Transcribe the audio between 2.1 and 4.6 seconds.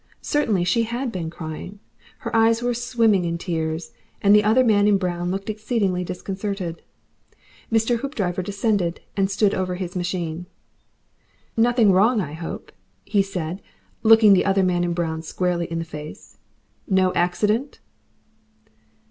her eyes were swimming in tears, and the